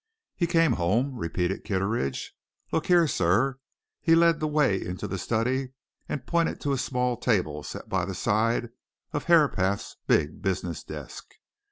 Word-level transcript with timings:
"He 0.35 0.47
came 0.47 0.71
home," 0.81 1.15
repeated 1.15 1.63
Kitteridge. 1.63 2.33
"Look 2.71 2.87
here, 2.87 3.07
sir." 3.07 3.59
He 4.01 4.15
led 4.15 4.39
the 4.39 4.47
way 4.47 4.83
into 4.83 5.07
the 5.07 5.19
study 5.19 5.73
and 6.09 6.25
pointed 6.25 6.59
to 6.61 6.73
a 6.73 6.77
small 6.79 7.17
table 7.17 7.61
set 7.61 7.87
by 7.87 8.05
the 8.05 8.15
side 8.15 8.69
of 9.13 9.25
Herapath's 9.25 9.97
big 10.07 10.41
business 10.41 10.83
desk. 10.83 11.35